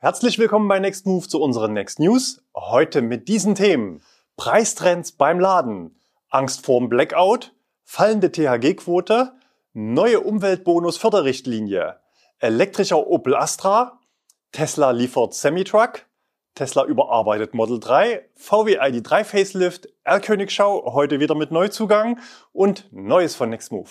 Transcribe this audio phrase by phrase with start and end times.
[0.00, 2.40] Herzlich willkommen bei Next Move zu unseren Next News.
[2.54, 4.00] Heute mit diesen Themen.
[4.36, 9.32] Preistrends beim Laden, Angst vorm Blackout, fallende THG-Quote,
[9.72, 11.96] neue Umweltbonus-Förderrichtlinie,
[12.38, 13.98] elektrischer Opel Astra,
[14.52, 16.06] Tesla liefert Semitruck,
[16.54, 22.20] Tesla überarbeitet Model 3, VW ID3 Facelift, R-Königschau heute wieder mit Neuzugang.
[22.52, 23.90] Und Neues von Next Move.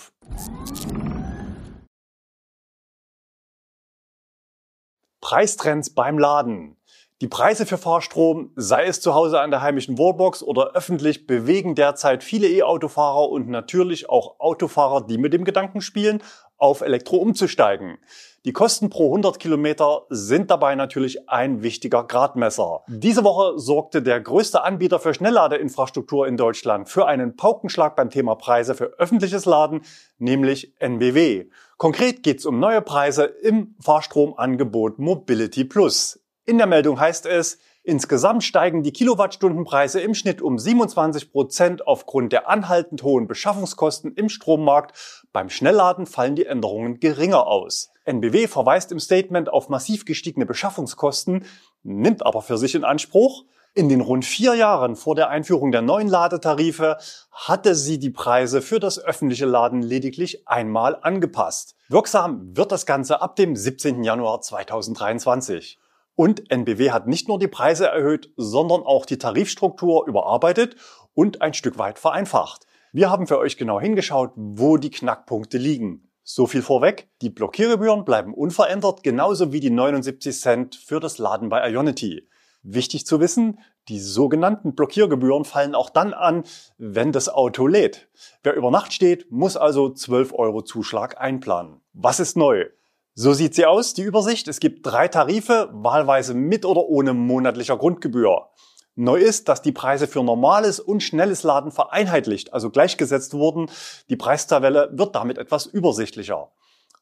[5.28, 6.78] Preistrends beim Laden.
[7.20, 11.75] Die Preise für Fahrstrom, sei es zu Hause an der heimischen Wallbox oder öffentlich, bewegen
[11.75, 16.24] derzeit viele E-Autofahrer und natürlich auch Autofahrer, die mit dem Gedanken spielen,
[16.56, 17.98] auf Elektro umzusteigen.
[18.46, 22.84] Die Kosten pro 100 Kilometer sind dabei natürlich ein wichtiger Gradmesser.
[22.87, 28.36] Diese Woche sorgte der größte Anbieter für Schnellladeinfrastruktur in Deutschland für einen Paukenschlag beim Thema
[28.36, 29.82] Preise für öffentliches Laden,
[30.20, 31.48] nämlich NBW.
[31.77, 36.19] Konkret geht es um neue Preise im Fahrstromangebot Mobility Plus.
[36.44, 42.34] In der Meldung heißt es, insgesamt steigen die Kilowattstundenpreise im Schnitt um 27 Prozent aufgrund
[42.34, 45.28] der anhaltend hohen Beschaffungskosten im Strommarkt.
[45.31, 47.91] Beim Schnellladen fallen die Änderungen geringer aus.
[48.06, 51.45] NBW verweist im Statement auf massiv gestiegene Beschaffungskosten,
[51.84, 53.44] nimmt aber für sich in Anspruch,
[53.78, 56.97] in den rund vier Jahren vor der Einführung der neuen Ladetarife
[57.31, 61.75] hatte sie die Preise für das öffentliche Laden lediglich einmal angepasst.
[61.88, 64.03] Wirksam wird das Ganze ab dem 17.
[64.03, 65.78] Januar 2023.
[66.16, 70.75] Und NBW hat nicht nur die Preise erhöht, sondern auch die Tarifstruktur überarbeitet
[71.14, 72.66] und ein Stück weit vereinfacht.
[72.91, 76.09] Wir haben für euch genau hingeschaut, wo die Knackpunkte liegen.
[76.23, 81.50] So viel vorweg, die Blockiergebühren bleiben unverändert, genauso wie die 79 Cent für das Laden
[81.50, 82.28] bei Ionity.
[82.70, 86.44] Wichtig zu wissen, die sogenannten Blockiergebühren fallen auch dann an,
[86.78, 88.09] wenn das Auto lädt.
[88.44, 91.80] Wer über Nacht steht, muss also 12 Euro Zuschlag einplanen.
[91.94, 92.66] Was ist neu?
[93.14, 94.50] So sieht sie aus, die Übersicht.
[94.50, 98.50] Es gibt drei Tarife, wahlweise mit oder ohne monatlicher Grundgebühr.
[98.96, 103.72] Neu ist, dass die Preise für normales und schnelles Laden vereinheitlicht, also gleichgesetzt wurden.
[104.09, 106.52] Die Preistabelle wird damit etwas übersichtlicher.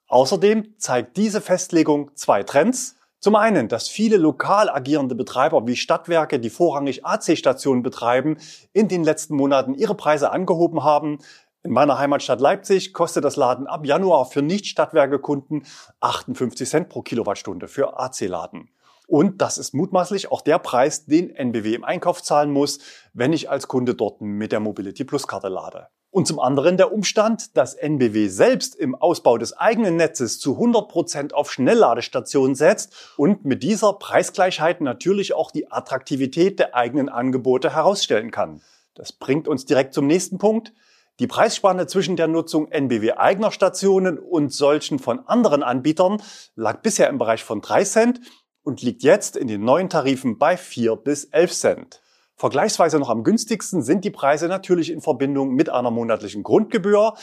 [0.09, 2.97] Außerdem zeigt diese Festlegung zwei Trends.
[3.19, 8.37] Zum einen, dass viele lokal agierende Betreiber wie Stadtwerke, die vorrangig AC-Stationen betreiben,
[8.71, 11.19] in den letzten Monaten ihre Preise angehoben haben.
[11.63, 15.63] In meiner Heimatstadt Leipzig kostet das Laden ab Januar für Nicht-Stadtwerke-Kunden
[16.01, 18.69] 58 Cent pro Kilowattstunde für AC-Laden.
[19.07, 22.79] Und das ist mutmaßlich auch der Preis, den NBW im Einkauf zahlen muss,
[23.13, 25.87] wenn ich als Kunde dort mit der Mobility Plus Karte lade.
[26.15, 30.87] Und zum anderen der Umstand, dass NBW selbst im Ausbau des eigenen Netzes zu 100
[30.87, 37.73] Prozent auf Schnellladestationen setzt und mit dieser Preisgleichheit natürlich auch die Attraktivität der eigenen Angebote
[37.73, 38.61] herausstellen kann.
[38.93, 40.71] Das bringt uns direkt zum nächsten Punkt.
[41.19, 46.21] Die Preisspanne zwischen der Nutzung NBW eigener Stationen und solchen von anderen Anbietern
[46.55, 48.21] lag bisher im Bereich von 3 Cent
[48.63, 52.01] und liegt jetzt in den neuen Tarifen bei 4 bis 11 Cent.
[52.38, 57.13] Vergleichsweise noch am günstigsten sind die Preise natürlich in Verbindung mit einer monatlichen Grundgebühr.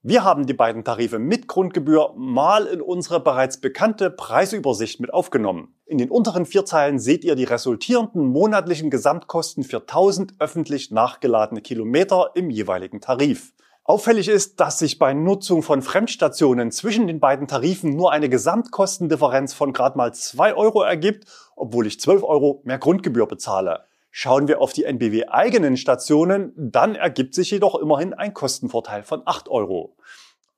[0.00, 5.74] Wir haben die beiden Tarife mit Grundgebühr mal in unsere bereits bekannte Preisübersicht mit aufgenommen.
[5.84, 11.60] In den unteren vier Zeilen seht ihr die resultierenden monatlichen Gesamtkosten für 1000 öffentlich nachgeladene
[11.60, 13.52] Kilometer im jeweiligen Tarif.
[13.84, 19.52] Auffällig ist, dass sich bei Nutzung von Fremdstationen zwischen den beiden Tarifen nur eine Gesamtkostendifferenz
[19.52, 23.84] von gerade mal 2 Euro ergibt, obwohl ich 12 Euro mehr Grundgebühr bezahle.
[24.14, 29.22] Schauen wir auf die NBW eigenen Stationen, dann ergibt sich jedoch immerhin ein Kostenvorteil von
[29.24, 29.96] 8 Euro.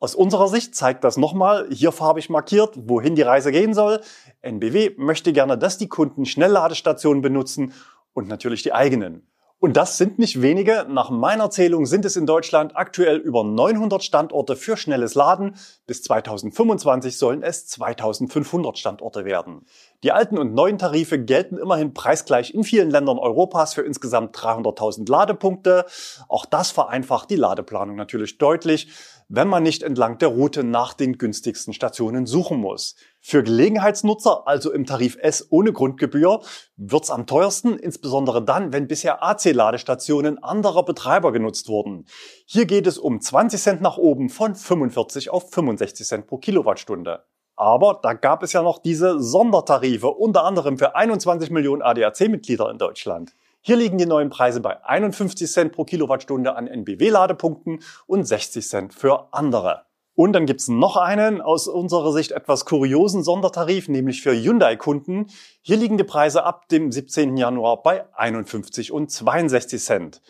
[0.00, 4.00] Aus unserer Sicht zeigt das nochmal, hier farbig markiert, wohin die Reise gehen soll.
[4.42, 7.72] NBW möchte gerne, dass die Kunden Schnellladestationen benutzen
[8.12, 9.24] und natürlich die eigenen.
[9.64, 10.84] Und das sind nicht wenige.
[10.90, 15.56] Nach meiner Zählung sind es in Deutschland aktuell über 900 Standorte für schnelles Laden.
[15.86, 19.64] Bis 2025 sollen es 2500 Standorte werden.
[20.04, 25.10] Die alten und neuen Tarife gelten immerhin preisgleich in vielen Ländern Europas für insgesamt 300.000
[25.10, 25.86] Ladepunkte.
[26.28, 28.88] Auch das vereinfacht die Ladeplanung natürlich deutlich
[29.28, 32.94] wenn man nicht entlang der Route nach den günstigsten Stationen suchen muss.
[33.20, 36.42] Für Gelegenheitsnutzer, also im Tarif S ohne Grundgebühr,
[36.76, 42.06] wird's am teuersten, insbesondere dann, wenn bisher AC-Ladestationen anderer Betreiber genutzt wurden.
[42.46, 47.24] Hier geht es um 20 Cent nach oben von 45 auf 65 Cent pro Kilowattstunde.
[47.64, 52.76] Aber da gab es ja noch diese Sondertarife, unter anderem für 21 Millionen ADAC-Mitglieder in
[52.76, 53.34] Deutschland.
[53.62, 58.92] Hier liegen die neuen Preise bei 51 Cent pro Kilowattstunde an NBW-Ladepunkten und 60 Cent
[58.92, 59.86] für andere.
[60.14, 65.28] Und dann gibt's noch einen aus unserer Sicht etwas kuriosen Sondertarif, nämlich für Hyundai-Kunden.
[65.62, 67.38] Hier liegen die Preise ab dem 17.
[67.38, 70.20] Januar bei 51 und 62 Cent.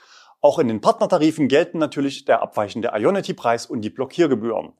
[0.40, 4.74] Auch in den Partnertarifen gelten natürlich der abweichende Ionity-Preis und die Blockiergebühren.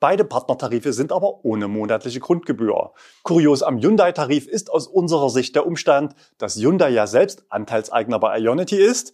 [0.00, 2.92] Beide Partnertarife sind aber ohne monatliche Grundgebühr.
[3.22, 8.38] Kurios am Hyundai-Tarif ist aus unserer Sicht der Umstand, dass Hyundai ja selbst Anteilseigner bei
[8.38, 9.12] Ionity ist,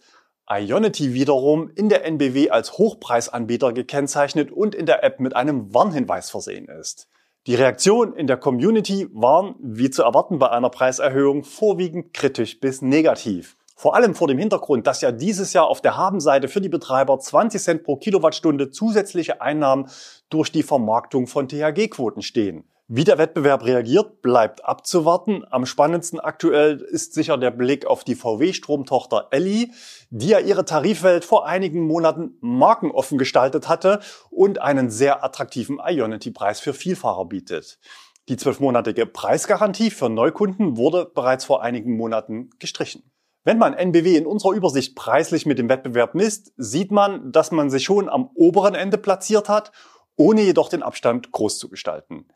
[0.49, 6.29] Ionity wiederum in der NBW als Hochpreisanbieter gekennzeichnet und in der App mit einem Warnhinweis
[6.29, 7.09] versehen ist.
[7.47, 12.81] Die Reaktionen in der Community waren, wie zu erwarten bei einer Preiserhöhung, vorwiegend kritisch bis
[12.81, 13.56] negativ.
[13.79, 17.19] Vor allem vor dem Hintergrund, dass ja dieses Jahr auf der Habenseite für die Betreiber
[17.19, 19.87] 20 Cent pro Kilowattstunde zusätzliche Einnahmen
[20.31, 22.63] durch die Vermarktung von THG-Quoten stehen.
[22.87, 25.45] Wie der Wettbewerb reagiert, bleibt abzuwarten.
[25.51, 29.71] Am spannendsten aktuell ist sicher der Blick auf die VW-Stromtochter Elli,
[30.09, 33.99] die ja ihre Tarifwelt vor einigen Monaten markenoffen gestaltet hatte
[34.31, 37.77] und einen sehr attraktiven Ionity-Preis für Vielfahrer bietet.
[38.27, 43.03] Die zwölfmonatige Preisgarantie für Neukunden wurde bereits vor einigen Monaten gestrichen.
[43.47, 47.69] Wenn man NBW in unserer Übersicht preislich mit dem Wettbewerb misst, sieht man, dass man
[47.69, 49.71] sich schon am oberen Ende platziert hat,
[50.17, 52.27] ohne jedoch den Abstand groß zu gestalten.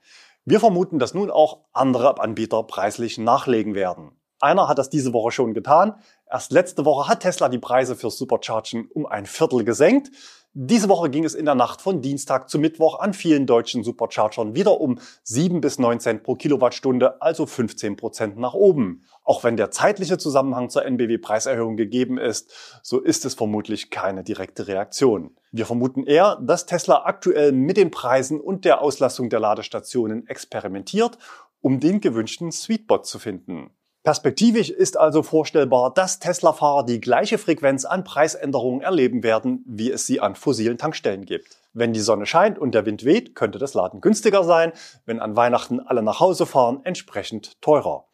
[0.46, 4.22] Wir vermuten, dass nun auch andere Anbieter preislich nachlegen werden.
[4.40, 5.96] Einer hat das diese Woche schon getan.
[6.32, 10.12] Erst letzte Woche hat Tesla die Preise für Superchargen um ein Viertel gesenkt.
[10.54, 14.54] Diese Woche ging es in der Nacht von Dienstag zu Mittwoch an vielen deutschen Superchargern
[14.54, 19.06] wieder um 7 bis 9 Cent pro Kilowattstunde, also 15 Prozent nach oben.
[19.24, 22.54] Auch wenn der zeitliche Zusammenhang zur NBW-Preiserhöhung gegeben ist,
[22.84, 25.38] so ist es vermutlich keine direkte Reaktion.
[25.54, 31.18] Wir vermuten eher, dass Tesla aktuell mit den Preisen und der Auslastung der Ladestationen experimentiert,
[31.62, 33.72] um den gewünschten Sweetbot zu finden.
[34.04, 40.08] Perspektivisch ist also vorstellbar, dass Tesla-Fahrer die gleiche Frequenz an Preisänderungen erleben werden, wie es
[40.08, 41.58] sie an fossilen Tankstellen gibt.
[41.74, 44.74] Wenn die Sonne scheint und der Wind weht, könnte das Laden günstiger sein,
[45.06, 48.06] wenn an Weihnachten alle nach Hause fahren, entsprechend teurer.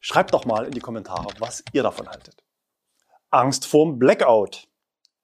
[0.00, 2.42] Schreibt doch mal in die Kommentare, was ihr davon haltet.
[3.30, 4.66] Angst vorm Blackout.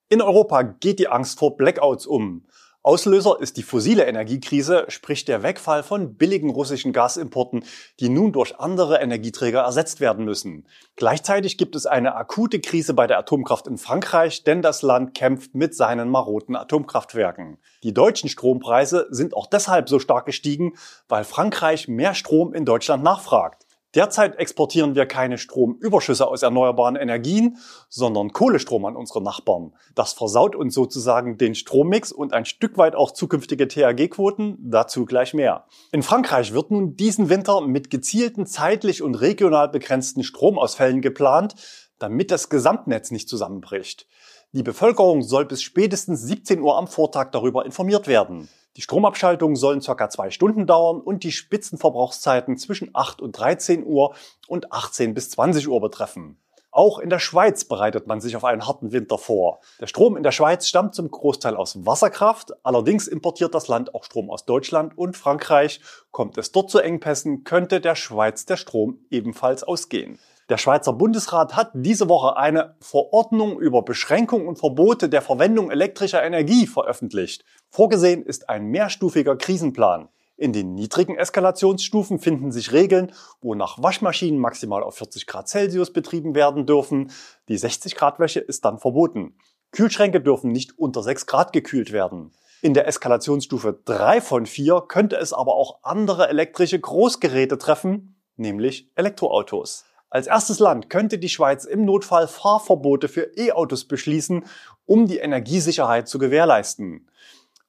[0.09, 2.47] In Europa geht die Angst vor Blackouts um.
[2.85, 7.65] Auslöser ist die fossile Energiekrise, sprich der Wegfall von billigen russischen Gasimporten,
[8.01, 10.67] die nun durch andere Energieträger ersetzt werden müssen.
[10.97, 15.55] Gleichzeitig gibt es eine akute Krise bei der Atomkraft in Frankreich, denn das Land kämpft
[15.55, 17.59] mit seinen maroten Atomkraftwerken.
[17.85, 20.73] Die deutschen Strompreise sind auch deshalb so stark gestiegen,
[21.07, 23.65] weil Frankreich mehr Strom in Deutschland nachfragt.
[23.95, 27.59] Derzeit exportieren wir keine Stromüberschüsse aus erneuerbaren Energien,
[27.91, 29.75] sondern Kohlestrom an unsere Nachbarn.
[29.95, 35.35] Das versaut uns sozusagen den Strommix und ein Stück weit auch zukünftige THG-Quoten, dazu gleich
[35.35, 35.67] mehr.
[35.91, 41.55] In Frankreich wird nun diesen Winter mit gezielten zeitlich und regional begrenzten Stromausfällen geplant,
[41.99, 44.07] damit das Gesamtnetz nicht zusammenbricht.
[44.53, 48.49] Die Bevölkerung soll bis spätestens 17 Uhr am Vortag darüber informiert werden.
[48.77, 54.15] Die Stromabschaltungen sollen circa zwei Stunden dauern und die Spitzenverbrauchszeiten zwischen 8 und 13 Uhr
[54.49, 56.39] und 18 bis 20 Uhr betreffen.
[56.75, 59.61] Auch in der Schweiz bereitet man sich auf einen harten Winter vor.
[59.79, 64.05] Der Strom in der Schweiz stammt zum Großteil aus Wasserkraft, allerdings importiert das Land auch
[64.05, 65.83] Strom aus Deutschland und Frankreich.
[66.13, 70.19] Kommt es dort zu Engpässen, könnte der Schweiz der Strom ebenfalls ausgehen.
[70.49, 76.23] Der Schweizer Bundesrat hat diese Woche eine Verordnung über Beschränkung und Verbote der Verwendung elektrischer
[76.23, 77.45] Energie veröffentlicht.
[77.71, 80.09] Vorgesehen ist ein mehrstufiger Krisenplan.
[80.37, 86.35] In den niedrigen Eskalationsstufen finden sich Regeln, wonach Waschmaschinen maximal auf 40 Grad Celsius betrieben
[86.35, 87.13] werden dürfen.
[87.49, 89.37] Die 60 Grad Wäsche ist dann verboten.
[89.71, 92.33] Kühlschränke dürfen nicht unter 6 Grad gekühlt werden.
[92.61, 98.91] In der Eskalationsstufe 3 von 4 könnte es aber auch andere elektrische Großgeräte treffen, nämlich
[98.97, 99.85] Elektroautos.
[100.13, 104.45] Als erstes Land könnte die Schweiz im Notfall Fahrverbote für E-Autos beschließen,
[104.85, 107.09] um die Energiesicherheit zu gewährleisten.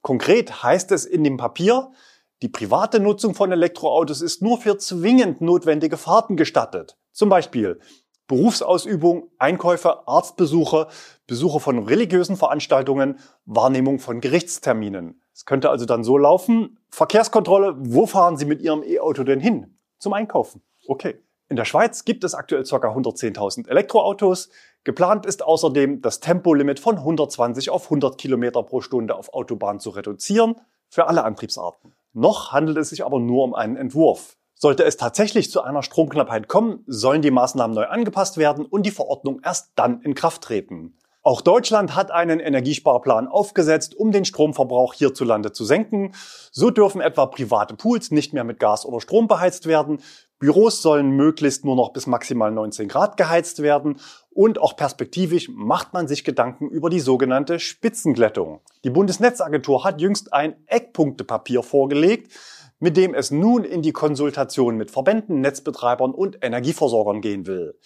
[0.02, 1.94] Konkret heißt es in dem Papier,
[2.42, 6.98] die private Nutzung von Elektroautos ist nur für zwingend notwendige Fahrten gestattet.
[7.14, 7.80] Zum Beispiel
[8.28, 10.88] Berufsausübung, Einkäufe, Arztbesuche,
[11.28, 15.22] Besuche von religiösen Veranstaltungen, Wahrnehmung von Gerichtsterminen.
[15.34, 19.78] Es könnte also dann so laufen, Verkehrskontrolle, wo fahren Sie mit Ihrem E-Auto denn hin?
[19.98, 20.62] Zum Einkaufen.
[20.88, 21.24] Okay.
[21.54, 22.78] In der Schweiz gibt es aktuell ca.
[22.78, 24.50] 110.000 Elektroautos.
[24.84, 29.92] Geplant ist außerdem, das Tempolimit von 120 auf 100 Kilometer pro Stunde auf Autobahn zu
[29.92, 30.56] reduzieren,
[30.90, 31.94] für alle Antriebsarten.
[32.14, 34.36] Noch handelt es sich aber nur um einen Entwurf.
[34.56, 38.90] Sollte es tatsächlich zu einer Stromknappheit kommen, sollen die Maßnahmen neu angepasst werden und die
[38.90, 40.98] Verordnung erst dann in Kraft treten.
[41.26, 46.12] Auch Deutschland hat einen Energiesparplan aufgesetzt, um den Stromverbrauch hierzulande zu senken.
[46.52, 50.00] So dürfen etwa private Pools nicht mehr mit Gas oder Strom beheizt werden.
[50.44, 55.94] Büros sollen möglichst nur noch bis maximal 19 Grad geheizt werden und auch perspektivisch macht
[55.94, 58.60] man sich Gedanken über die sogenannte Spitzenglättung.
[58.84, 62.34] Die Bundesnetzagentur hat jüngst ein Eckpunktepapier vorgelegt,
[62.80, 67.80] mit dem es nun in die Konsultation mit Verbänden, Netzbetreibern und Energieversorgern gehen will.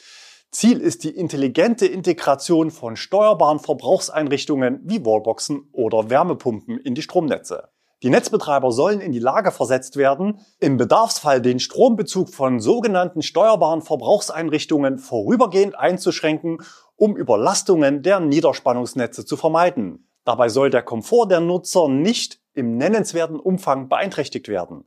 [0.49, 7.69] Ziel ist die intelligente Integration von steuerbaren Verbrauchseinrichtungen wie Wallboxen oder Wärmepumpen in die Stromnetze.
[8.03, 13.81] Die Netzbetreiber sollen in die Lage versetzt werden, im Bedarfsfall den Strombezug von sogenannten steuerbaren
[13.81, 16.59] Verbrauchseinrichtungen vorübergehend einzuschränken,
[16.95, 20.07] um Überlastungen der Niederspannungsnetze zu vermeiden.
[20.25, 24.85] Dabei soll der Komfort der Nutzer nicht im nennenswerten Umfang beeinträchtigt werden.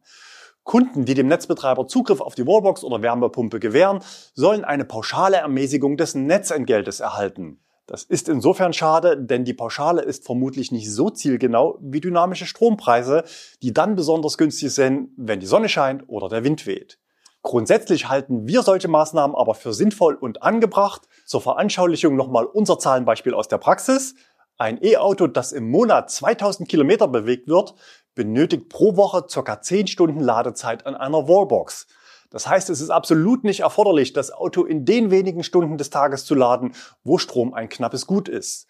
[0.62, 4.00] Kunden, die dem Netzbetreiber Zugriff auf die Wallbox oder Wärmepumpe gewähren,
[4.35, 7.59] sollen eine pauschale Ermäßigung des Netzentgeltes erhalten.
[7.90, 13.25] Das ist insofern schade, denn die Pauschale ist vermutlich nicht so zielgenau wie dynamische Strompreise,
[13.62, 17.00] die dann besonders günstig sind, wenn die Sonne scheint oder der Wind weht.
[17.42, 21.09] Grundsätzlich halten wir solche Maßnahmen aber für sinnvoll und angebracht.
[21.26, 24.14] Zur Veranschaulichung nochmal unser Zahlenbeispiel aus der Praxis.
[24.56, 27.75] Ein E-Auto, das im Monat 2000 Kilometer bewegt wird,
[28.14, 29.61] benötigt pro Woche ca.
[29.61, 31.88] 10 Stunden Ladezeit an einer Wallbox.
[32.30, 36.25] Das heißt, es ist absolut nicht erforderlich, das Auto in den wenigen Stunden des Tages
[36.25, 38.66] zu laden, wo Strom ein knappes Gut ist.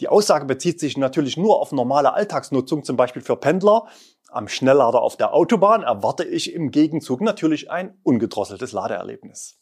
[0.00, 3.86] Die Aussage bezieht sich natürlich nur auf normale Alltagsnutzung, zum Beispiel für Pendler.
[4.30, 9.60] Am Schnelllader auf der Autobahn erwarte ich im Gegenzug natürlich ein ungedrosseltes Ladeerlebnis.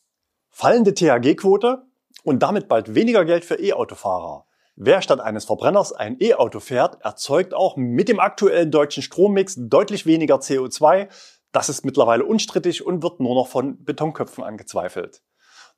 [0.49, 1.83] Fallende THG-Quote
[2.23, 4.47] und damit bald weniger Geld für E-Autofahrer.
[4.77, 10.07] Wer statt eines Verbrenners ein E-Auto fährt, erzeugt auch mit dem aktuellen deutschen Strommix deutlich
[10.07, 11.09] weniger CO2,
[11.53, 15.23] das ist mittlerweile unstrittig und wird nur noch von Betonköpfen angezweifelt.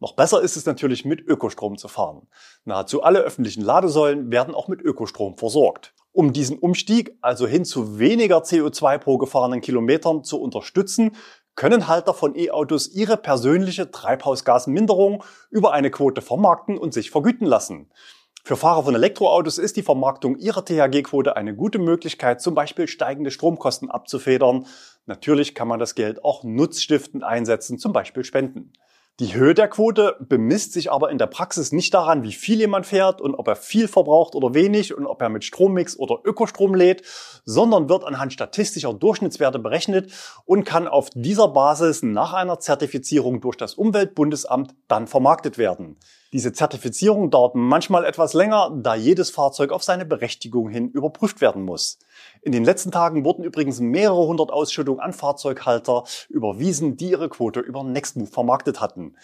[0.00, 2.26] Noch besser ist es natürlich mit Ökostrom zu fahren.
[2.64, 5.95] Nahezu alle öffentlichen Ladesäulen werden auch mit Ökostrom versorgt.
[6.11, 11.17] Um diesen Umstieg, also hin zu weniger CO2 pro gefahrenen Kilometern zu unterstützen,
[11.55, 17.91] können Halter von E-Autos ihre persönliche Treibhausgasminderung über eine Quote vermarkten und sich vergüten lassen.
[18.45, 23.31] Für Fahrer von Elektroautos ist die Vermarktung ihrer THG-Quote eine gute Möglichkeit, zum Beispiel steigende
[23.31, 24.67] Stromkosten abzufedern.
[25.07, 28.73] Natürlich kann man das Geld auch nutzstiftend einsetzen, zum Beispiel spenden.
[29.23, 32.87] Die Höhe der Quote bemisst sich aber in der Praxis nicht daran, wie viel jemand
[32.87, 36.75] fährt und ob er viel verbraucht oder wenig und ob er mit Strommix oder Ökostrom
[36.75, 37.05] lädt,
[37.45, 40.11] sondern wird anhand statistischer Durchschnittswerte berechnet
[40.45, 45.99] und kann auf dieser Basis nach einer Zertifizierung durch das Umweltbundesamt dann vermarktet werden.
[46.33, 51.62] Diese Zertifizierung dauert manchmal etwas länger, da jedes Fahrzeug auf seine Berechtigung hin überprüft werden
[51.62, 51.99] muss.
[52.45, 57.61] In den letzten Tagen wurden übrigens mehrere hundert Ausschüttungen an Fahrzeughalter überwiesen, die ihre Quote
[57.61, 59.15] über Nextmove vermarktet hatten.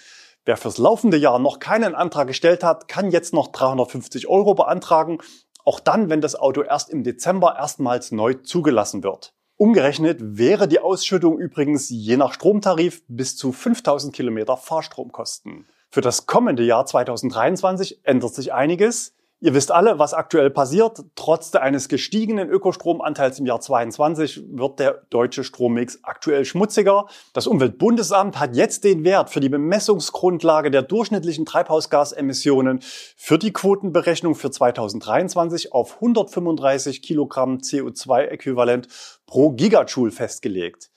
[0.45, 5.19] Wer fürs laufende Jahr noch keinen Antrag gestellt hat, kann jetzt noch 350 Euro beantragen,
[5.65, 9.35] auch dann, wenn das Auto erst im Dezember erstmals neu zugelassen wird.
[9.57, 15.67] Umgerechnet wäre die Ausschüttung übrigens je nach Stromtarif bis zu 5000 Kilometer Fahrstromkosten.
[15.91, 19.15] Für das kommende Jahr 2023 ändert sich einiges.
[19.40, 21.04] Ihr wisst alle, was aktuell passiert.
[21.14, 27.07] Trotz eines gestiegenen Ökostromanteils im Jahr 22 wird der deutsche Strommix aktuell schmutziger.
[27.35, 32.80] Das Umweltbundesamt hat jetzt den Wert für die Bemessungsgrundlage der durchschnittlichen Treibhausgasemissionen
[33.16, 38.88] für die Quotenberechnung für 2023 auf 135 Kilogramm CO2-Äquivalent
[39.25, 40.90] pro Gigajoule festgelegt.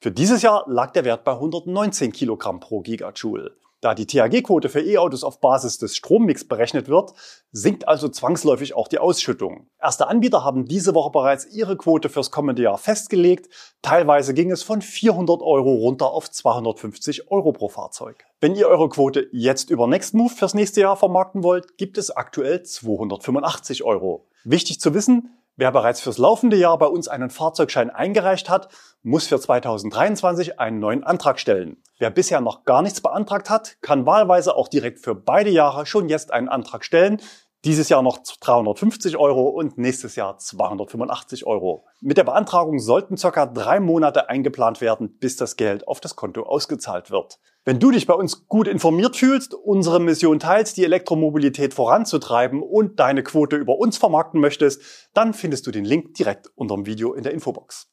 [0.00, 3.56] Für dieses Jahr lag der Wert bei 119 Kilogramm pro Gigajoule.
[3.82, 7.12] Da die THG-Quote für E-Autos auf Basis des Strommix berechnet wird,
[7.52, 9.68] sinkt also zwangsläufig auch die Ausschüttung.
[9.78, 13.48] Erste Anbieter haben diese Woche bereits ihre Quote fürs kommende Jahr festgelegt.
[13.82, 18.24] Teilweise ging es von 400 Euro runter auf 250 Euro pro Fahrzeug.
[18.40, 22.62] Wenn ihr eure Quote jetzt über Nextmove fürs nächste Jahr vermarkten wollt, gibt es aktuell
[22.62, 24.26] 285 Euro.
[24.44, 28.68] Wichtig zu wissen, Wer bereits fürs laufende Jahr bei uns einen Fahrzeugschein eingereicht hat,
[29.02, 31.82] muss für 2023 einen neuen Antrag stellen.
[31.98, 36.10] Wer bisher noch gar nichts beantragt hat, kann wahlweise auch direkt für beide Jahre schon
[36.10, 37.22] jetzt einen Antrag stellen.
[37.64, 41.86] Dieses Jahr noch 350 Euro und nächstes Jahr 285 Euro.
[42.02, 46.42] Mit der Beantragung sollten circa drei Monate eingeplant werden, bis das Geld auf das Konto
[46.42, 47.38] ausgezahlt wird.
[47.68, 53.00] Wenn du dich bei uns gut informiert fühlst, unsere Mission teilst, die Elektromobilität voranzutreiben und
[53.00, 57.12] deine Quote über uns vermarkten möchtest, dann findest du den Link direkt unter dem Video
[57.12, 57.90] in der Infobox.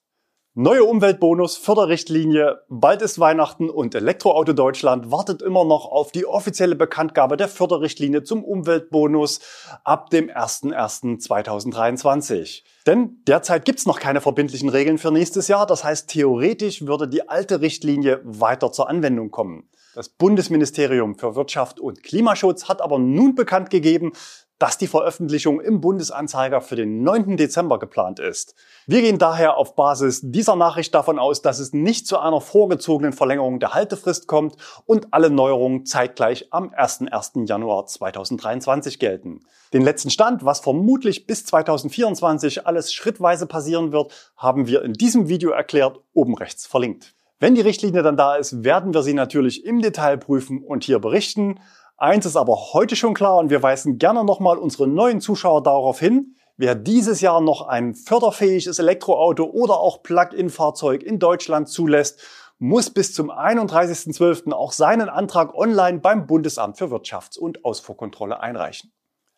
[0.55, 6.75] Neue Umweltbonus, Förderrichtlinie, bald ist Weihnachten und Elektroauto Deutschland wartet immer noch auf die offizielle
[6.75, 9.39] Bekanntgabe der Förderrichtlinie zum Umweltbonus
[9.83, 12.61] ab dem 01.01.2023.
[12.85, 15.65] Denn derzeit gibt's noch keine verbindlichen Regeln für nächstes Jahr.
[15.65, 19.67] Das heißt, theoretisch würde die alte Richtlinie weiter zur Anwendung kommen.
[19.95, 24.11] Das Bundesministerium für Wirtschaft und Klimaschutz hat aber nun bekannt gegeben,
[24.59, 27.37] dass die Veröffentlichung im Bundesanzeiger für den 9.
[27.37, 28.55] Dezember geplant ist.
[28.87, 33.13] Wir gehen daher auf Basis dieser Nachricht davon aus, dass es nicht zu einer vorgezogenen
[33.13, 34.55] Verlängerung der Haltefrist kommt
[34.85, 37.03] und alle Neuerungen zeitgleich am 1.
[37.45, 39.41] Januar 2023 gelten.
[39.73, 45.29] Den letzten Stand, was vermutlich bis 2024 alles schrittweise passieren wird, haben wir in diesem
[45.29, 47.15] Video erklärt, oben rechts verlinkt.
[47.43, 50.99] Wenn die Richtlinie dann da ist, werden wir sie natürlich im Detail prüfen und hier
[50.99, 51.59] berichten.
[52.03, 56.01] Eins ist aber heute schon klar und wir weisen gerne nochmal unsere neuen Zuschauer darauf
[56.01, 56.35] hin.
[56.57, 62.19] Wer dieses Jahr noch ein förderfähiges Elektroauto oder auch Plug-in-Fahrzeug in Deutschland zulässt,
[62.59, 64.51] muss bis zum 31.12.
[64.51, 68.91] auch seinen Antrag online beim Bundesamt für Wirtschafts- und Ausfuhrkontrolle einreichen.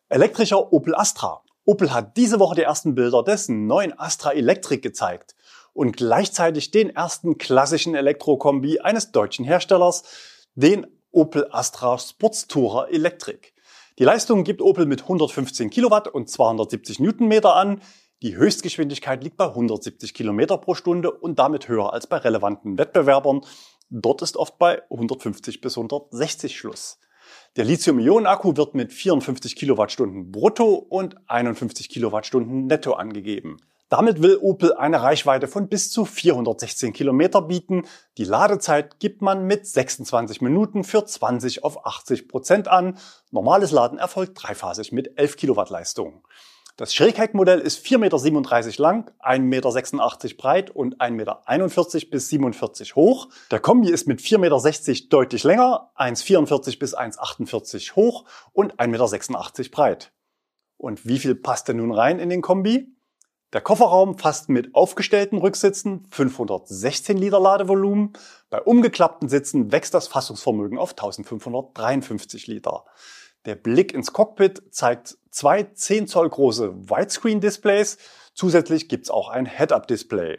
[0.08, 1.44] Elektrischer Opel Astra.
[1.66, 5.36] Opel hat diese Woche die ersten Bilder des neuen Astra Electric gezeigt
[5.72, 10.02] und gleichzeitig den ersten klassischen Elektrokombi eines deutschen Herstellers,
[10.56, 13.54] den Opel Astra Sportstourer Electric.
[13.98, 17.80] Die Leistung gibt Opel mit 115 Kilowatt und 270 Newtonmeter an.
[18.22, 23.40] Die Höchstgeschwindigkeit liegt bei 170 Kilometer pro Stunde und damit höher als bei relevanten Wettbewerbern.
[23.88, 26.98] Dort ist oft bei 150 bis 160 Schluss.
[27.56, 33.56] Der Lithium-Ionen-Akku wird mit 54 Kilowattstunden brutto und 51 Kilowattstunden netto angegeben.
[33.88, 37.84] Damit will Opel eine Reichweite von bis zu 416 Kilometer bieten.
[38.18, 42.98] Die Ladezeit gibt man mit 26 Minuten für 20 auf 80 Prozent an.
[43.30, 46.26] Normales Laden erfolgt dreiphasig mit 11 Kilowatt Leistung.
[46.76, 53.28] Das Schrägheckmodell ist 4,37 Meter lang, 1,86 Meter breit und 1,41 Meter bis 47 hoch.
[53.50, 59.70] Der Kombi ist mit 4,60 Meter deutlich länger, 1,44 bis 1,48 hoch und 1,86 Meter
[59.70, 60.12] breit.
[60.76, 62.95] Und wie viel passt denn nun rein in den Kombi?
[63.56, 68.12] Der Kofferraum fasst mit aufgestellten Rücksitzen 516 Liter Ladevolumen.
[68.50, 72.84] Bei umgeklappten Sitzen wächst das Fassungsvermögen auf 1553 Liter.
[73.46, 77.96] Der Blick ins Cockpit zeigt zwei 10 Zoll große Widescreen-Displays.
[78.34, 80.38] Zusätzlich gibt's auch ein Head-Up-Display.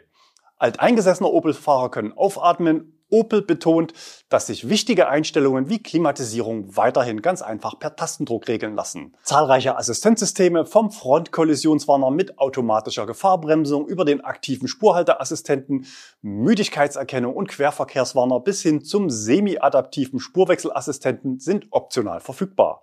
[0.58, 3.92] Alteingesessene Opel-Fahrer können aufatmen Opel betont,
[4.28, 9.14] dass sich wichtige Einstellungen wie Klimatisierung weiterhin ganz einfach per Tastendruck regeln lassen.
[9.22, 15.86] Zahlreiche Assistenzsysteme vom Frontkollisionswarner mit automatischer Gefahrbremsung über den aktiven Spurhalteassistenten,
[16.22, 22.82] Müdigkeitserkennung und Querverkehrswarner bis hin zum semi-adaptiven Spurwechselassistenten sind optional verfügbar.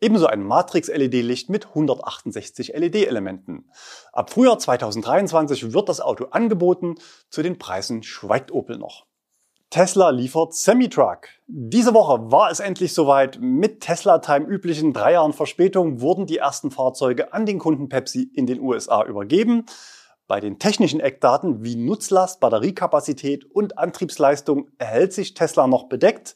[0.00, 3.70] Ebenso ein Matrix-LED-Licht mit 168 LED-Elementen.
[4.12, 6.94] Ab Frühjahr 2023 wird das Auto angeboten.
[7.28, 9.09] Zu den Preisen schweigt Opel noch.
[9.70, 11.28] Tesla liefert Semi-Truck.
[11.46, 13.38] Diese Woche war es endlich soweit.
[13.40, 18.46] Mit Tesla-Time üblichen drei Jahren Verspätung wurden die ersten Fahrzeuge an den Kunden Pepsi in
[18.46, 19.66] den USA übergeben.
[20.26, 26.34] Bei den technischen Eckdaten wie Nutzlast, Batteriekapazität und Antriebsleistung erhält sich Tesla noch bedeckt.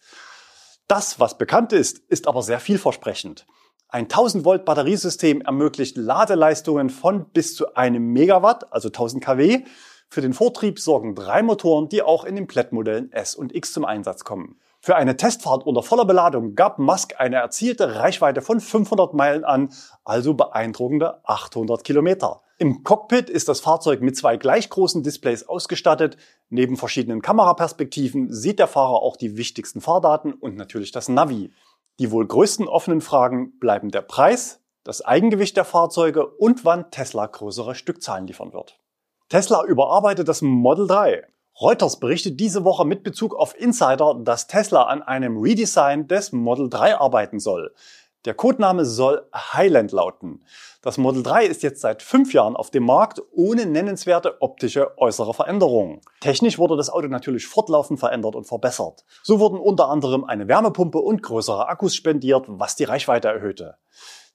[0.87, 3.47] Das, was bekannt ist, ist aber sehr vielversprechend.
[3.89, 9.65] Ein 1000 Volt Batteriesystem ermöglicht Ladeleistungen von bis zu einem Megawatt, also 1000 kW,
[10.15, 13.85] für den Vortrieb sorgen drei Motoren, die auch in den Plättmodellen S und X zum
[13.85, 14.61] Einsatz kommen.
[14.81, 19.71] Für eine Testfahrt unter voller Beladung gab Musk eine erzielte Reichweite von 500 Meilen an,
[20.05, 22.43] also beeindruckende 800 Kilometer.
[22.59, 26.17] Im Cockpit ist das Fahrzeug mit zwei gleich großen Displays ausgestattet.
[26.49, 31.53] Neben verschiedenen Kameraperspektiven sieht der Fahrer auch die wichtigsten Fahrdaten und natürlich das Navi.
[31.99, 37.27] Die wohl größten offenen Fragen bleiben der Preis, das Eigengewicht der Fahrzeuge und wann Tesla
[37.27, 38.79] größere Stückzahlen liefern wird.
[39.29, 41.27] Tesla überarbeitet das Model 3.
[41.61, 46.69] Reuters berichtet diese Woche mit Bezug auf Insider, dass Tesla an einem Redesign des Model
[46.69, 47.73] 3 arbeiten soll.
[48.27, 50.45] Der Codename soll Highland lauten.
[50.83, 55.33] Das Model 3 ist jetzt seit fünf Jahren auf dem Markt ohne nennenswerte optische äußere
[55.33, 56.01] Veränderungen.
[56.21, 59.05] Technisch wurde das Auto natürlich fortlaufend verändert und verbessert.
[59.23, 63.77] So wurden unter anderem eine Wärmepumpe und größere Akkus spendiert, was die Reichweite erhöhte.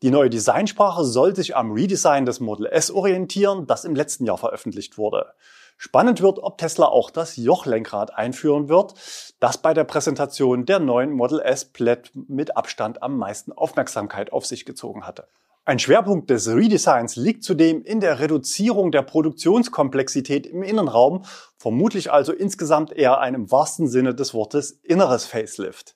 [0.02, 4.38] Die neue Designsprache soll sich am Redesign des Model S orientieren, das im letzten Jahr
[4.38, 5.34] veröffentlicht wurde.
[5.78, 8.94] Spannend wird, ob Tesla auch das Jochlenkrad einführen wird,
[9.42, 14.46] das bei der Präsentation der neuen Model S Plaid mit Abstand am meisten Aufmerksamkeit auf
[14.46, 15.28] sich gezogen hatte.
[15.66, 21.26] Ein Schwerpunkt des Redesigns liegt zudem in der Reduzierung der Produktionskomplexität im Innenraum,
[21.58, 25.96] vermutlich also insgesamt eher ein im wahrsten Sinne des Wortes inneres Facelift.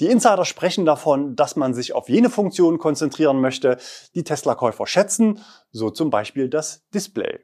[0.00, 3.78] Die Insider sprechen davon, dass man sich auf jene Funktionen konzentrieren möchte,
[4.14, 5.40] die Tesla-Käufer schätzen,
[5.72, 7.40] so zum Beispiel das Display.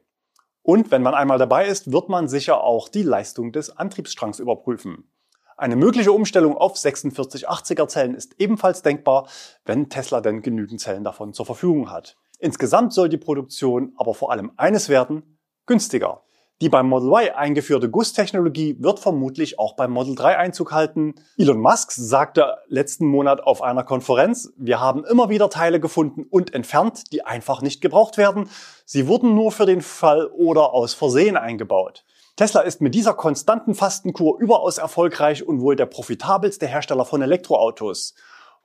[0.61, 5.11] Und wenn man einmal dabei ist, wird man sicher auch die Leistung des Antriebsstrangs überprüfen.
[5.57, 9.29] Eine mögliche Umstellung auf 4680er Zellen ist ebenfalls denkbar,
[9.63, 12.17] wenn Tesla denn genügend Zellen davon zur Verfügung hat.
[12.39, 16.24] Insgesamt soll die Produktion aber vor allem eines werden, günstiger.
[16.61, 21.15] Die beim Model Y eingeführte Gusstechnologie wird vermutlich auch beim Model 3 Einzug halten.
[21.37, 26.53] Elon Musk sagte letzten Monat auf einer Konferenz, wir haben immer wieder Teile gefunden und
[26.53, 28.49] entfernt, die einfach nicht gebraucht werden.
[28.85, 32.05] Sie wurden nur für den Fall oder aus Versehen eingebaut.
[32.37, 38.15] Tesla ist mit dieser konstanten Fastenkur überaus erfolgreich und wohl der profitabelste Hersteller von Elektroautos.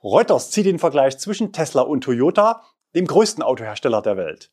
[0.01, 2.63] Reuters zieht den Vergleich zwischen Tesla und Toyota,
[2.95, 4.49] dem größten Autohersteller der Welt.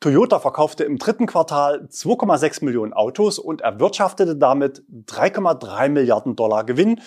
[0.00, 7.02] Toyota verkaufte im dritten Quartal 2,6 Millionen Autos und erwirtschaftete damit 3,3 Milliarden Dollar Gewinn.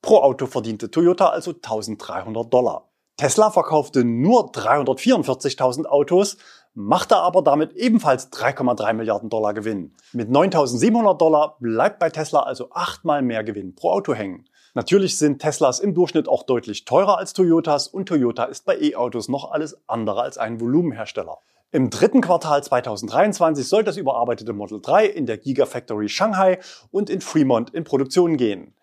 [0.00, 2.88] Pro Auto verdiente Toyota also 1300 Dollar.
[3.18, 6.38] Tesla verkaufte nur 344.000 Autos,
[6.72, 9.94] machte aber damit ebenfalls 3,3 Milliarden Dollar Gewinn.
[10.14, 14.48] Mit 9.700 Dollar bleibt bei Tesla also achtmal mehr Gewinn pro Auto hängen.
[14.72, 19.28] Natürlich sind Teslas im Durchschnitt auch deutlich teurer als Toyotas und Toyota ist bei E-Autos
[19.28, 21.40] noch alles andere als ein Volumenhersteller.
[21.70, 27.20] Im dritten Quartal 2023 soll das überarbeitete Model 3 in der Gigafactory Shanghai und in
[27.20, 28.74] Fremont in Produktion gehen.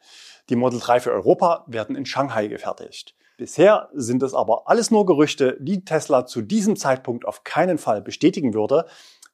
[0.50, 3.16] Die Model 3 für Europa werden in Shanghai gefertigt.
[3.38, 8.04] Bisher sind es aber alles nur Gerüchte, die Tesla zu diesem Zeitpunkt auf keinen Fall
[8.04, 8.86] bestätigen würde,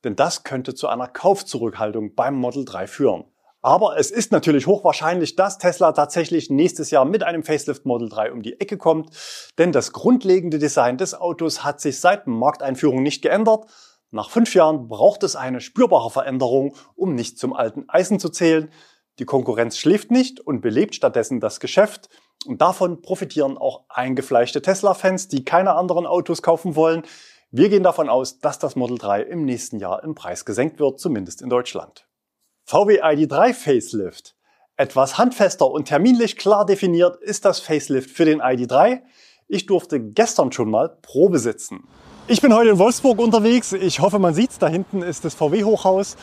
[0.05, 3.25] denn das könnte zu einer Kaufzurückhaltung beim Model 3 führen.
[3.61, 8.31] Aber es ist natürlich hochwahrscheinlich, dass Tesla tatsächlich nächstes Jahr mit einem Facelift Model 3
[8.31, 9.11] um die Ecke kommt,
[9.59, 13.65] denn das grundlegende Design des Autos hat sich seit Markteinführung nicht geändert.
[14.09, 18.71] Nach fünf Jahren braucht es eine spürbare Veränderung, um nicht zum alten Eisen zu zählen.
[19.19, 22.09] Die Konkurrenz schläft nicht und belebt stattdessen das Geschäft.
[22.47, 27.03] Und davon profitieren auch eingefleischte Tesla-Fans, die keine anderen Autos kaufen wollen.
[27.51, 30.99] Wir gehen davon aus, dass das Model 3 im nächsten Jahr im Preis gesenkt wird,
[30.99, 32.07] zumindest in Deutschland.
[32.71, 34.33] VW ID3 Facelift.
[34.77, 39.01] Etwas handfester und terminlich klar definiert ist das Facelift für den ID3.
[39.49, 41.83] Ich durfte gestern schon mal Probe sitzen.
[42.29, 43.73] Ich bin heute in Wolfsburg unterwegs.
[43.73, 44.57] Ich hoffe, man sieht's.
[44.57, 46.15] Da hinten ist das VW-Hochhaus.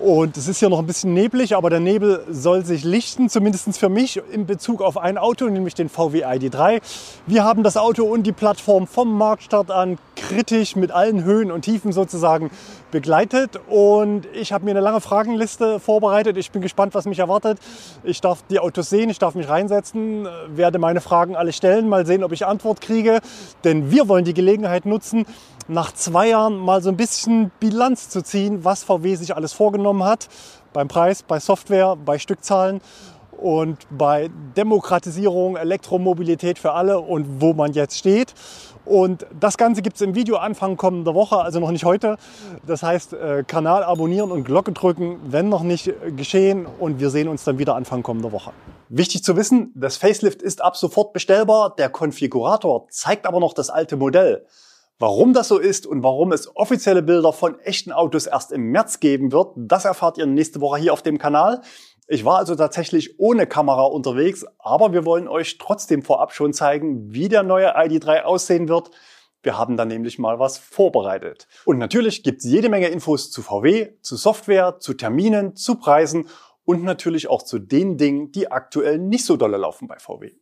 [0.00, 3.78] Und es ist hier noch ein bisschen neblig, aber der Nebel soll sich lichten, zumindest
[3.78, 6.80] für mich, in Bezug auf ein Auto, nämlich den VW ID3.
[7.26, 11.62] Wir haben das Auto und die Plattform vom Marktstart an kritisch mit allen Höhen und
[11.62, 12.50] Tiefen sozusagen
[12.90, 13.60] begleitet.
[13.68, 16.36] Und ich habe mir eine lange Fragenliste vorbereitet.
[16.36, 17.58] Ich bin gespannt, was mich erwartet.
[18.02, 22.04] Ich darf die Autos sehen, ich darf mich reinsetzen, werde meine Fragen alle stellen, mal
[22.04, 23.20] sehen, ob ich Antwort kriege.
[23.62, 25.26] Denn wir wollen die Gelegenheit nutzen,
[25.68, 30.04] nach zwei Jahren mal so ein bisschen Bilanz zu ziehen, was VW sich alles vorgenommen
[30.04, 30.28] hat.
[30.72, 32.80] Beim Preis, bei Software, bei Stückzahlen
[33.38, 38.34] und bei Demokratisierung, Elektromobilität für alle und wo man jetzt steht.
[38.84, 42.18] Und das Ganze gibt es im Video Anfang kommender Woche, also noch nicht heute.
[42.66, 46.66] Das heißt, äh, Kanal abonnieren und Glocke drücken, wenn noch nicht geschehen.
[46.78, 48.52] Und wir sehen uns dann wieder Anfang kommender Woche.
[48.90, 51.74] Wichtig zu wissen, das Facelift ist ab sofort bestellbar.
[51.76, 54.44] Der Konfigurator zeigt aber noch das alte Modell.
[54.98, 59.00] Warum das so ist und warum es offizielle Bilder von echten Autos erst im März
[59.00, 61.62] geben wird, das erfahrt ihr nächste Woche hier auf dem Kanal.
[62.06, 67.12] Ich war also tatsächlich ohne Kamera unterwegs, aber wir wollen euch trotzdem vorab schon zeigen,
[67.12, 68.90] wie der neue ID3 aussehen wird.
[69.42, 71.48] Wir haben da nämlich mal was vorbereitet.
[71.64, 76.28] Und natürlich gibt's jede Menge Infos zu VW, zu Software, zu Terminen, zu Preisen
[76.64, 80.32] und natürlich auch zu den Dingen, die aktuell nicht so dolle laufen bei VW.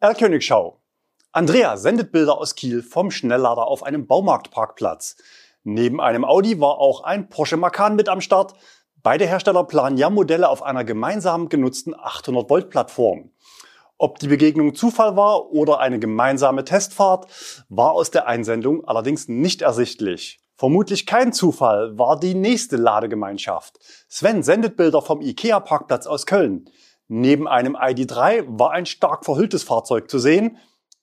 [0.00, 0.80] Erlkönigschau.
[1.32, 5.16] Andrea sendet Bilder aus Kiel vom Schnelllader auf einem Baumarktparkplatz.
[5.62, 8.54] Neben einem Audi war auch ein Porsche Macan mit am Start.
[9.02, 13.30] Beide Hersteller planen ja Modelle auf einer gemeinsam genutzten 800 Volt Plattform.
[13.98, 17.26] Ob die Begegnung Zufall war oder eine gemeinsame Testfahrt,
[17.68, 20.40] war aus der Einsendung allerdings nicht ersichtlich.
[20.56, 23.78] Vermutlich kein Zufall war die nächste Ladegemeinschaft.
[24.08, 26.70] Sven sendet Bilder vom IKEA Parkplatz aus Köln.
[27.06, 30.58] Neben einem ID3 war ein stark verhülltes Fahrzeug zu sehen,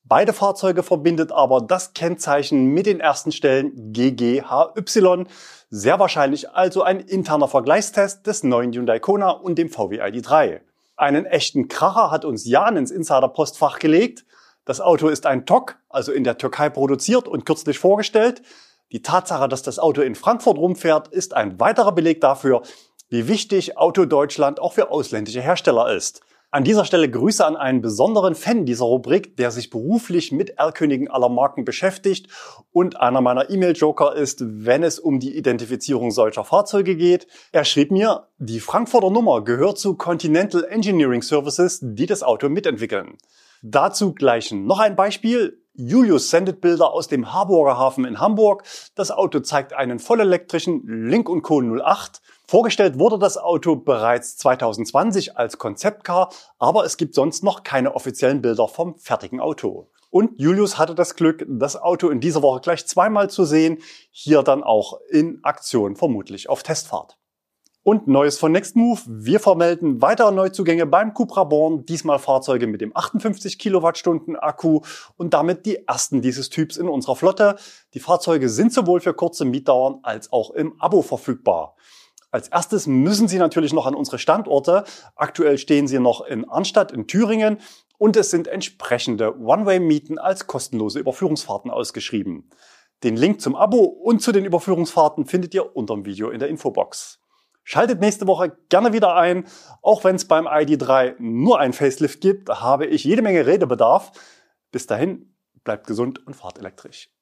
[0.08, 5.26] Beide Fahrzeuge verbindet aber das Kennzeichen mit den ersten Stellen GGHY,
[5.72, 10.62] sehr wahrscheinlich also ein interner Vergleichstest des neuen Hyundai Kona und dem VW ID3.
[10.96, 14.26] Einen echten Kracher hat uns Jan ins Insider-Postfach gelegt.
[14.63, 18.44] Das Auto ist ein TOC, also in der Türkei produziert und kürzlich vorgestellt.
[18.91, 22.62] Die Tatsache, dass das Auto in Frankfurt rumfährt, ist ein weiterer Beleg dafür,
[23.10, 26.22] wie wichtig Auto Deutschland auch für ausländische Hersteller ist.
[26.56, 31.10] An dieser Stelle Grüße an einen besonderen Fan dieser Rubrik, der sich beruflich mit R-Königen
[31.10, 32.30] aller Marken beschäftigt
[32.72, 37.28] und einer meiner E-Mail-Joker ist, wenn es um die Identifizierung solcher Fahrzeuge geht.
[37.52, 43.18] Er schrieb mir, die Frankfurter Nummer gehört zu Continental Engineering Services, die das Auto mitentwickeln.
[43.62, 45.62] Dazu gleich noch ein Beispiel.
[45.74, 48.63] Julius sendet Bilder aus dem Harburger Hafen in Hamburg.
[48.96, 55.58] Das Auto zeigt einen vollelektrischen Link Co 08 Vorgestellt wurde das Auto bereits 2020 als
[55.58, 59.89] Konzeptcar, aber es gibt sonst noch keine offiziellen Bilder vom fertigen Auto.
[60.12, 63.79] Und Julius hatte das Glück, das Auto in dieser Woche gleich zweimal zu sehen,
[64.12, 67.17] hier dann auch in Aktion, vermutlich auf Testfahrt.
[67.84, 69.03] Und Neues von Nextmove.
[69.08, 74.81] Wir vermelden weitere Neuzugänge beim Cupra Born, diesmal Fahrzeuge mit dem 58 Kilowattstunden Akku
[75.17, 77.58] und damit die ersten dieses Typs in unserer Flotte.
[77.93, 81.75] Die Fahrzeuge sind sowohl für kurze Mietdauern als auch im Abo verfügbar.
[82.36, 84.84] Als erstes müssen Sie natürlich noch an unsere Standorte.
[85.15, 87.62] Aktuell stehen Sie noch in Arnstadt in Thüringen
[87.98, 92.50] und es sind entsprechende One-Way-Mieten als kostenlose Überführungsfahrten ausgeschrieben.
[93.06, 96.50] Den Link zum Abo und zu den Überführungsfahrten findet ihr unter dem Video in der
[96.50, 97.21] Infobox.
[97.63, 99.45] Schaltet nächste Woche gerne wieder ein.
[99.82, 104.12] Auch wenn es beim ID3 nur ein Facelift gibt, habe ich jede Menge Redebedarf.
[104.74, 107.14] Bis dahin, bleibt gesund und fahrt elektrisch.